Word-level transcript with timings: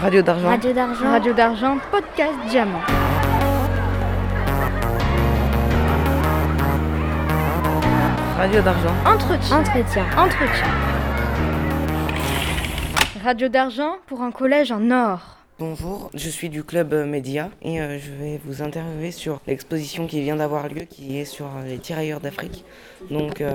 Radio 0.00 0.22
d'argent. 0.22 0.48
Radio 0.48 0.72
d'argent. 0.72 1.10
Radio 1.10 1.34
d'argent, 1.34 1.78
podcast 1.90 2.32
diamant. 2.48 2.80
Radio 8.38 8.62
d'argent. 8.62 8.94
Entretien. 9.04 9.58
Entretien. 9.58 10.06
Entretien. 10.16 10.66
Radio 13.22 13.48
d'argent 13.48 13.96
pour 14.06 14.22
un 14.22 14.30
collège 14.30 14.72
en 14.72 14.90
or. 14.90 15.36
Bonjour, 15.58 16.10
je 16.14 16.30
suis 16.30 16.48
du 16.48 16.64
club 16.64 16.94
Média 17.06 17.50
et 17.60 17.82
euh, 17.82 17.98
je 17.98 18.10
vais 18.12 18.40
vous 18.42 18.62
interviewer 18.62 19.10
sur 19.10 19.42
l'exposition 19.46 20.06
qui 20.06 20.22
vient 20.22 20.36
d'avoir 20.36 20.68
lieu 20.68 20.86
qui 20.88 21.18
est 21.18 21.26
sur 21.26 21.44
euh, 21.44 21.66
les 21.66 21.78
tirailleurs 21.78 22.20
d'Afrique. 22.20 22.64
Donc, 23.10 23.42
euh, 23.42 23.54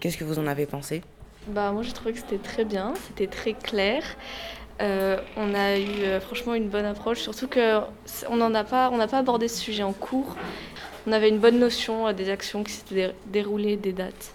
qu'est-ce 0.00 0.16
que 0.16 0.24
vous 0.24 0.38
en 0.38 0.46
avez 0.46 0.64
pensé? 0.64 1.02
Bah 1.48 1.72
moi 1.72 1.82
j'ai 1.82 1.92
trouvé 1.92 2.12
que 2.12 2.20
c'était 2.20 2.38
très 2.38 2.64
bien, 2.64 2.94
c'était 3.08 3.26
très 3.26 3.52
clair. 3.52 4.02
Euh, 4.82 5.16
on 5.36 5.54
a 5.54 5.78
eu 5.78 6.02
euh, 6.02 6.20
franchement 6.20 6.54
une 6.54 6.68
bonne 6.68 6.84
approche, 6.84 7.20
surtout 7.20 7.46
que 7.46 7.78
c- 8.04 8.26
on 8.28 8.36
n'en 8.36 8.52
a 8.54 8.64
pas, 8.64 8.90
on 8.90 8.96
n'a 8.96 9.06
pas 9.06 9.18
abordé 9.18 9.46
ce 9.46 9.60
sujet 9.60 9.84
en 9.84 9.92
cours. 9.92 10.36
On 11.06 11.12
avait 11.12 11.28
une 11.28 11.38
bonne 11.38 11.58
notion 11.58 12.08
euh, 12.08 12.12
des 12.12 12.28
actions 12.30 12.64
qui 12.64 12.72
s'étaient 12.72 12.94
dé- 13.08 13.12
déroulées, 13.26 13.76
des 13.76 13.92
dates. 13.92 14.34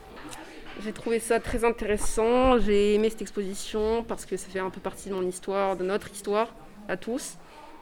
J'ai 0.84 0.94
trouvé 0.94 1.20
ça 1.20 1.40
très 1.40 1.66
intéressant. 1.66 2.60
J'ai 2.60 2.94
aimé 2.96 3.10
cette 3.10 3.22
exposition 3.24 4.04
parce 4.08 4.26
que 4.26 4.38
ça 4.38 4.48
fait 4.48 4.60
un 4.60 4.70
peu 4.70 4.80
partie 4.80 5.10
de 5.10 5.16
mon 5.16 5.24
histoire, 5.28 5.76
de 5.76 5.84
notre 5.84 6.12
histoire 6.12 6.54
à 6.88 6.96
tous. 6.96 7.36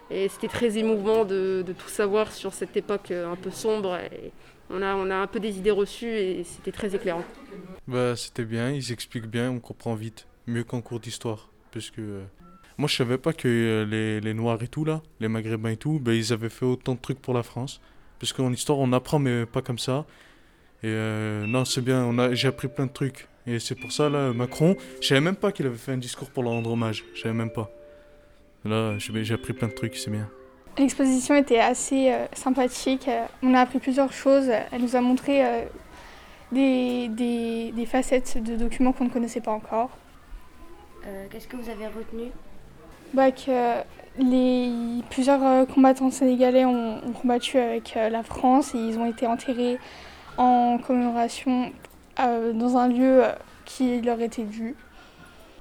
Et 0.10 0.28
c'était 0.30 0.48
très 0.48 0.78
émouvant 0.78 1.26
de, 1.26 1.64
de 1.66 1.74
tout 1.74 1.90
savoir 1.90 2.32
sur 2.32 2.54
cette 2.54 2.76
époque 2.78 3.12
un 3.12 3.36
peu 3.36 3.52
sombre. 3.52 3.98
Et 3.98 4.32
on, 4.72 4.82
a, 4.82 4.96
on 4.96 5.10
a 5.12 5.16
un 5.16 5.28
peu 5.28 5.40
des 5.40 5.58
idées 5.58 5.72
reçues 5.72 6.16
et 6.16 6.44
c'était 6.46 6.72
très 6.72 6.96
éclairant. 6.96 7.24
Bah, 7.88 8.16
c'était 8.16 8.46
bien, 8.46 8.72
ils 8.72 8.92
expliquent 8.92 9.28
bien, 9.28 9.52
on 9.52 9.60
comprend 9.60 9.94
vite, 9.94 10.26
mieux 10.48 10.64
qu'en 10.64 10.82
cours 10.82 11.00
d'histoire. 11.00 11.50
Parce 11.72 11.90
que 11.92 12.22
moi, 12.78 12.88
je 12.88 12.96
savais 12.96 13.18
pas 13.18 13.34
que 13.34 13.48
euh, 13.48 13.86
les, 13.86 14.20
les 14.22 14.34
Noirs 14.34 14.62
et 14.62 14.68
tout, 14.68 14.84
là, 14.86 15.02
les 15.20 15.28
Maghrébins 15.28 15.70
et 15.72 15.78
tout, 15.78 16.00
bah, 16.02 16.14
ils 16.14 16.34
avaient 16.34 16.50
fait 16.50 16.66
autant 16.66 16.94
de 16.96 17.00
trucs 17.00 17.22
pour 17.22 17.34
la 17.34 17.44
France. 17.44 17.80
Parce 18.20 18.34
qu'en 18.34 18.52
histoire, 18.52 18.80
on 18.80 18.92
apprend, 18.94 19.20
mais 19.20 19.46
pas 19.46 19.62
comme 19.62 19.80
ça. 19.80 20.06
Et 20.84 20.88
euh, 20.88 21.46
non, 21.48 21.66
c'est 21.66 21.82
bien, 21.82 22.04
on 22.06 22.18
a, 22.18 22.34
j'ai 22.34 22.48
appris 22.48 22.68
plein 22.68 22.86
de 22.86 22.92
trucs. 22.92 23.28
Et 23.48 23.60
c'est 23.60 23.76
pour 23.76 23.92
ça, 23.92 24.10
là, 24.10 24.34
Macron, 24.34 24.76
je 25.02 25.08
savais 25.08 25.22
même 25.22 25.36
pas 25.36 25.52
qu'il 25.52 25.66
avait 25.68 25.78
fait 25.78 25.92
un 25.92 25.98
discours 25.98 26.30
pour 26.32 26.44
leur 26.44 26.54
rendre 26.54 26.72
hommage. 26.72 27.04
Je 27.14 27.22
savais 27.22 27.34
même 27.34 27.52
pas. 27.52 27.70
Là, 28.64 28.98
j'ai 28.98 29.24
j'ai 29.24 29.34
appris 29.36 29.54
plein 29.54 29.68
de 29.68 29.74
trucs, 29.74 29.96
c'est 29.96 30.10
bien. 30.10 30.28
L'exposition 30.78 31.36
était 31.36 31.60
assez 31.60 32.12
euh, 32.12 32.26
sympathique. 32.34 33.08
On 33.44 33.54
a 33.54 33.60
appris 33.62 33.80
plusieurs 33.80 34.12
choses. 34.12 34.50
Elle 34.72 34.82
nous 34.82 34.96
a 34.96 35.02
montré 35.02 35.46
euh, 35.46 35.62
des, 36.52 37.08
des- 37.10 37.72
des 37.72 37.86
facettes 37.86 38.44
de 38.44 38.56
documents 38.56 38.92
qu'on 38.92 39.06
ne 39.06 39.10
connaissait 39.10 39.42
pas 39.42 39.52
encore. 39.52 39.92
Euh, 41.06 41.28
Qu'est-ce 41.30 41.48
que 41.48 41.56
vous 41.56 41.70
avez 41.70 41.86
retenu? 41.88 42.32
Bah, 43.16 43.32
que 43.32 43.82
les, 44.20 45.02
plusieurs 45.10 45.42
euh, 45.42 45.66
combattants 45.66 46.12
sénégalais 46.12 46.66
ont, 46.66 47.00
combattu 47.22 47.58
avec 47.58 47.96
euh, 47.96 48.10
la 48.10 48.24
France 48.24 48.76
et 48.76 48.78
ils 48.78 48.98
ont 48.98 49.06
été 49.06 49.26
enterrés 49.26 49.78
en 50.38 50.78
commémoration 50.86 51.72
euh, 52.20 52.52
dans 52.52 52.76
un 52.76 52.90
lieu 52.90 53.24
euh, 53.24 53.32
qui 53.64 54.02
leur 54.02 54.20
était 54.20 54.44
dû. 54.44 54.76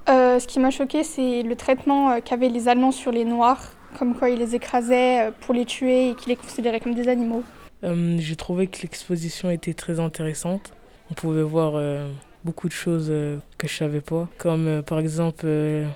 Euh, 0.09 0.37
ce 0.39 0.47
qui 0.47 0.59
m'a 0.59 0.69
choqué, 0.69 1.03
c'est 1.03 1.43
le 1.43 1.55
traitement 1.55 2.11
euh, 2.11 2.19
qu'avaient 2.19 2.49
les 2.49 2.67
Allemands 2.67 2.91
sur 2.91 3.13
les 3.13 3.23
Noirs, 3.23 3.71
comme 3.97 4.15
quoi 4.15 4.29
ils 4.29 4.37
les 4.37 4.53
écrasaient 4.53 5.27
euh, 5.27 5.31
pour 5.31 5.53
les 5.53 5.63
tuer 5.63 6.09
et 6.09 6.15
qu'ils 6.15 6.29
les 6.29 6.35
considéraient 6.35 6.81
comme 6.81 6.93
des 6.93 7.07
animaux. 7.07 7.43
Euh, 7.85 8.17
J'ai 8.19 8.35
trouvé 8.35 8.67
que 8.67 8.81
l'exposition 8.81 9.49
était 9.49 9.73
très 9.73 10.01
intéressante. 10.01 10.73
On 11.09 11.13
pouvait 11.13 11.41
voir 11.41 11.73
euh, 11.75 12.05
beaucoup 12.43 12.67
de 12.67 12.73
choses 12.73 13.07
euh, 13.09 13.37
que 13.57 13.67
je 13.69 13.75
savais 13.75 14.01
pas, 14.01 14.27
comme 14.37 14.67
euh, 14.67 14.81
par 14.81 14.99
exemple 14.99 15.45
euh, 15.45 15.87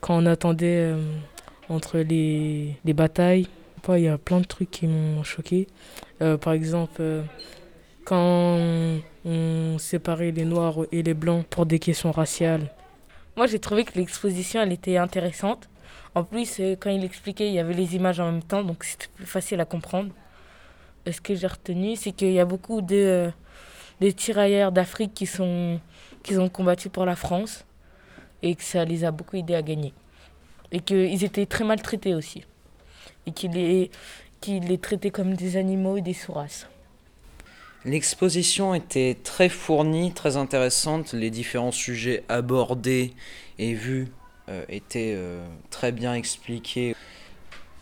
quand 0.00 0.22
on 0.22 0.26
attendait 0.26 0.92
euh, 0.92 1.02
entre 1.68 1.98
les, 1.98 2.76
les 2.84 2.92
batailles. 2.92 3.48
Il 3.90 4.00
y 4.00 4.08
a 4.08 4.18
plein 4.18 4.40
de 4.40 4.44
trucs 4.44 4.70
qui 4.70 4.86
m'ont 4.86 5.22
choqué. 5.22 5.66
Euh, 6.20 6.36
par 6.36 6.52
exemple, 6.52 7.00
euh, 7.00 7.22
quand 8.04 8.58
on, 9.24 9.78
séparait 9.78 10.30
les 10.30 10.44
noirs 10.44 10.80
et 10.92 11.02
les 11.02 11.14
blancs 11.14 11.46
pour 11.46 11.64
des 11.64 11.78
questions 11.78 12.12
raciales. 12.12 12.70
Moi, 13.36 13.46
j'ai 13.46 13.58
trouvé 13.58 13.84
que 13.84 13.94
l'exposition, 13.94 14.60
elle 14.60 14.72
était 14.72 14.98
intéressante. 14.98 15.70
En 16.14 16.24
plus, 16.24 16.60
quand 16.80 16.90
il 16.90 17.02
expliquait, 17.02 17.48
il 17.48 17.54
y 17.54 17.58
avait 17.58 17.72
les 17.72 17.96
images 17.96 18.20
en 18.20 18.30
même 18.30 18.42
temps, 18.42 18.62
donc 18.62 18.84
c'était 18.84 19.06
plus 19.14 19.26
facile 19.26 19.60
à 19.60 19.64
comprendre. 19.64 20.10
Ce 21.10 21.20
que 21.20 21.34
j'ai 21.34 21.46
retenu, 21.46 21.96
c'est 21.96 22.12
qu'il 22.12 22.32
y 22.32 22.40
a 22.40 22.44
beaucoup 22.44 22.82
de, 22.82 23.30
de 24.00 24.10
tirailleurs 24.10 24.72
d'Afrique 24.72 25.14
qui, 25.14 25.26
sont, 25.26 25.80
qui 26.22 26.36
ont 26.36 26.48
combattu 26.48 26.90
pour 26.90 27.06
la 27.06 27.16
France 27.16 27.64
et 28.42 28.54
que 28.54 28.62
ça 28.62 28.84
les 28.84 29.04
a 29.04 29.10
beaucoup 29.10 29.36
aidés 29.36 29.54
à 29.54 29.62
gagner. 29.62 29.92
Et 30.72 30.80
qu'ils 30.80 31.24
étaient 31.24 31.46
très 31.46 31.64
maltraités 31.64 32.14
aussi. 32.14 32.44
Et 33.26 33.32
qu'ils 33.32 33.52
les, 33.52 33.90
qu'ils 34.40 34.64
les 34.64 34.78
traitaient 34.78 35.10
comme 35.10 35.34
des 35.34 35.56
animaux 35.56 35.96
et 35.96 36.02
des 36.02 36.14
sous-races. 36.14 36.66
L'exposition 37.84 38.74
était 38.74 39.16
très 39.22 39.48
fournie, 39.48 40.12
très 40.12 40.36
intéressante. 40.36 41.12
Les 41.12 41.30
différents 41.30 41.72
sujets 41.72 42.24
abordés 42.28 43.12
et 43.58 43.72
vus 43.72 44.08
euh, 44.48 44.64
étaient 44.68 45.14
euh, 45.16 45.46
très 45.70 45.92
bien 45.92 46.14
expliqués. 46.14 46.94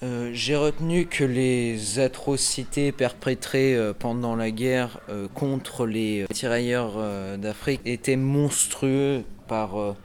Euh, 0.02 0.30
J'ai 0.34 0.56
retenu 0.56 1.06
que 1.06 1.24
les 1.24 1.98
atrocités 1.98 2.92
perpétrées 2.92 3.74
euh, 3.74 3.94
pendant 3.98 4.36
la 4.36 4.50
guerre 4.50 5.00
euh, 5.08 5.26
contre 5.28 5.86
les 5.86 6.26
tirailleurs 6.32 6.92
euh, 6.98 7.38
d'Afrique 7.38 7.80
étaient 7.86 8.16
monstrueux 8.16 9.24
par 9.48 9.96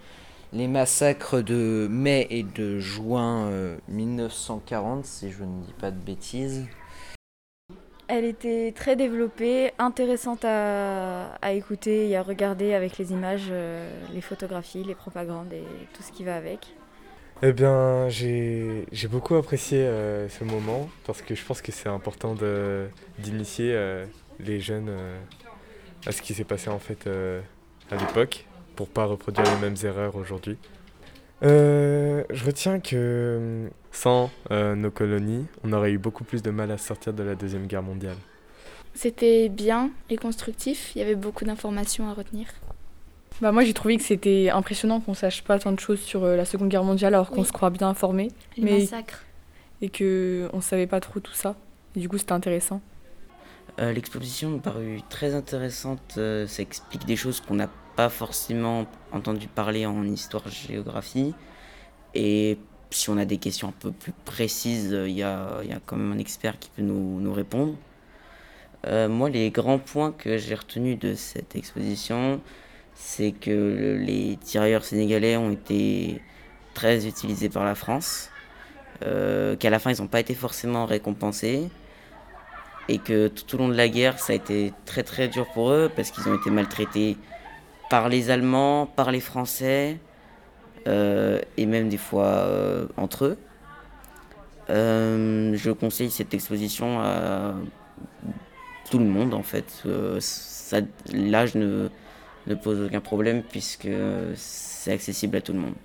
les 0.53 0.67
massacres 0.67 1.41
de 1.41 1.87
mai 1.89 2.27
et 2.29 2.43
de 2.43 2.79
juin 2.79 3.45
euh, 3.47 3.77
1940, 3.87 5.05
si 5.05 5.31
je 5.31 5.43
ne 5.43 5.63
dis 5.63 5.73
pas 5.79 5.91
de 5.91 5.99
bêtises. 5.99 6.65
Elle 8.07 8.25
était 8.25 8.73
très 8.75 8.97
développée, 8.97 9.71
intéressante 9.79 10.43
à, 10.43 11.33
à 11.41 11.53
écouter 11.53 12.09
et 12.09 12.17
à 12.17 12.23
regarder 12.23 12.73
avec 12.73 12.97
les 12.97 13.13
images, 13.13 13.47
euh, 13.49 13.89
les 14.13 14.19
photographies, 14.19 14.83
les 14.83 14.95
propagandes 14.95 15.53
et 15.53 15.63
tout 15.93 16.03
ce 16.03 16.11
qui 16.11 16.25
va 16.25 16.35
avec. 16.35 16.67
Eh 17.41 17.53
bien, 17.53 18.09
j'ai 18.09 18.85
j'ai 18.91 19.07
beaucoup 19.07 19.35
apprécié 19.35 19.79
euh, 19.79 20.27
ce 20.29 20.43
moment 20.43 20.89
parce 21.07 21.21
que 21.21 21.33
je 21.35 21.43
pense 21.45 21.61
que 21.61 21.71
c'est 21.71 21.89
important 21.89 22.35
de- 22.35 22.87
d'initier 23.17 23.73
euh, 23.73 24.05
les 24.39 24.59
jeunes 24.59 24.89
euh, 24.89 25.17
à 26.05 26.11
ce 26.11 26.21
qui 26.21 26.33
s'est 26.33 26.43
passé 26.43 26.69
en 26.69 26.77
fait 26.79 27.07
euh, 27.07 27.41
à 27.89 27.95
l'époque 27.95 28.45
pour 28.75 28.87
pas 28.87 29.05
reproduire 29.05 29.45
les 29.53 29.59
mêmes 29.61 29.75
erreurs 29.83 30.15
aujourd'hui. 30.15 30.57
Euh, 31.43 32.23
je 32.29 32.45
retiens 32.45 32.79
que 32.79 32.95
euh, 32.95 33.67
sans 33.91 34.29
euh, 34.51 34.75
nos 34.75 34.91
colonies, 34.91 35.47
on 35.63 35.73
aurait 35.73 35.91
eu 35.91 35.97
beaucoup 35.97 36.23
plus 36.23 36.43
de 36.43 36.51
mal 36.51 36.69
à 36.71 36.77
sortir 36.77 37.13
de 37.13 37.23
la 37.23 37.35
Deuxième 37.35 37.65
Guerre 37.67 37.81
mondiale. 37.83 38.17
C'était 38.93 39.49
bien 39.49 39.89
et 40.09 40.17
constructif. 40.17 40.91
Il 40.95 40.99
y 40.99 41.01
avait 41.01 41.15
beaucoup 41.15 41.45
d'informations 41.45 42.09
à 42.09 42.13
retenir. 42.13 42.47
Bah 43.41 43.51
moi 43.51 43.63
j'ai 43.63 43.73
trouvé 43.73 43.97
que 43.97 44.03
c'était 44.03 44.49
impressionnant 44.51 44.99
qu'on 44.99 45.15
sache 45.15 45.43
pas 45.43 45.57
tant 45.57 45.71
de 45.71 45.79
choses 45.79 45.99
sur 46.01 46.25
la 46.25 46.45
Seconde 46.45 46.69
Guerre 46.69 46.83
mondiale 46.83 47.15
alors 47.15 47.31
qu'on 47.31 47.43
se 47.43 47.51
croit 47.51 47.71
bien 47.71 47.87
informé 47.89 48.27
Les 48.55 48.63
mais 48.63 48.79
massacres. 48.79 49.23
et 49.81 49.89
que 49.89 50.47
on 50.53 50.61
savait 50.61 50.85
pas 50.85 50.99
trop 50.99 51.19
tout 51.19 51.33
ça. 51.33 51.55
Et 51.95 52.01
du 52.01 52.07
coup 52.09 52.19
c'était 52.19 52.33
intéressant. 52.33 52.81
Euh, 53.79 53.93
L'exposition 53.93 54.49
m'a 54.51 54.59
paru 54.59 54.99
très 55.09 55.33
intéressante. 55.33 56.19
ça 56.45 56.61
explique 56.61 57.05
des 57.05 57.15
choses 57.15 57.41
qu'on 57.41 57.55
n'a 57.55 57.69
pas 57.95 58.09
forcément 58.09 58.85
entendu 59.11 59.47
parler 59.47 59.85
en 59.85 60.03
histoire-géographie. 60.03 61.33
Et 62.13 62.57
si 62.89 63.09
on 63.09 63.17
a 63.17 63.25
des 63.25 63.37
questions 63.37 63.69
un 63.69 63.73
peu 63.79 63.91
plus 63.91 64.13
précises, 64.25 64.91
il 65.05 65.13
y, 65.13 65.23
a, 65.23 65.61
y 65.63 65.71
a 65.71 65.79
quand 65.85 65.95
même 65.95 66.11
un 66.11 66.17
expert 66.19 66.59
qui 66.59 66.69
peut 66.75 66.81
nous, 66.81 67.19
nous 67.19 67.33
répondre. 67.33 67.75
Euh, 68.87 69.07
moi, 69.07 69.29
les 69.29 69.51
grands 69.51 69.79
points 69.79 70.11
que 70.11 70.37
j'ai 70.37 70.55
retenus 70.55 70.97
de 70.97 71.13
cette 71.15 71.55
exposition, 71.55 72.41
c'est 72.95 73.31
que 73.31 73.51
le- 73.51 73.97
les 73.97 74.37
tirailleurs 74.37 74.83
sénégalais 74.83 75.37
ont 75.37 75.51
été 75.51 76.21
très 76.73 77.05
utilisés 77.07 77.49
par 77.49 77.63
la 77.63 77.75
France, 77.75 78.29
euh, 79.03 79.55
qu'à 79.55 79.69
la 79.69 79.79
fin, 79.79 79.91
ils 79.91 80.01
n'ont 80.01 80.07
pas 80.07 80.19
été 80.19 80.33
forcément 80.33 80.85
récompensés 80.85 81.69
et 82.87 82.97
que 82.97 83.27
tout 83.27 83.55
au 83.55 83.57
long 83.59 83.69
de 83.69 83.75
la 83.75 83.87
guerre, 83.87 84.19
ça 84.19 84.33
a 84.33 84.35
été 84.35 84.73
très 84.85 85.03
très 85.03 85.27
dur 85.27 85.47
pour 85.53 85.71
eux 85.71 85.91
parce 85.95 86.11
qu'ils 86.11 86.27
ont 86.27 86.35
été 86.35 86.49
maltraités 86.49 87.17
par 87.91 88.07
les 88.07 88.29
Allemands, 88.29 88.85
par 88.85 89.11
les 89.11 89.19
Français 89.19 89.97
euh, 90.87 91.41
et 91.57 91.65
même 91.65 91.89
des 91.89 91.97
fois 91.97 92.25
euh, 92.25 92.87
entre 92.95 93.25
eux. 93.25 93.37
Euh, 94.69 95.51
je 95.57 95.71
conseille 95.71 96.09
cette 96.09 96.33
exposition 96.33 97.01
à 97.01 97.53
tout 98.89 98.97
le 98.97 99.05
monde 99.05 99.33
en 99.33 99.43
fait. 99.43 99.83
L'âge 101.11 101.55
ne 101.55 101.89
pose 102.63 102.81
aucun 102.81 103.01
problème 103.01 103.43
puisque 103.43 103.89
c'est 104.35 104.93
accessible 104.93 105.35
à 105.35 105.41
tout 105.41 105.51
le 105.51 105.59
monde. 105.59 105.75